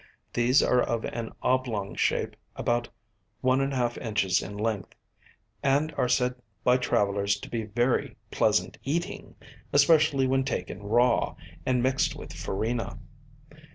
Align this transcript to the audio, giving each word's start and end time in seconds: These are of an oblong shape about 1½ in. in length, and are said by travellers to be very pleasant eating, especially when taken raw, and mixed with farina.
These 0.33 0.63
are 0.63 0.81
of 0.81 1.05
an 1.05 1.31
oblong 1.43 1.93
shape 1.93 2.35
about 2.55 2.89
1½ 3.43 3.97
in. 4.43 4.49
in 4.51 4.57
length, 4.57 4.95
and 5.61 5.93
are 5.93 6.09
said 6.09 6.33
by 6.63 6.77
travellers 6.77 7.39
to 7.39 7.47
be 7.47 7.65
very 7.65 8.15
pleasant 8.31 8.79
eating, 8.83 9.35
especially 9.71 10.25
when 10.25 10.43
taken 10.43 10.81
raw, 10.81 11.35
and 11.67 11.83
mixed 11.83 12.15
with 12.15 12.33
farina. 12.33 12.97